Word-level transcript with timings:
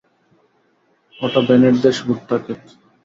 ওটা 1.15 1.39
বেনেটদের 1.47 1.95
ভুট্টাক্ষেত। 2.07 2.61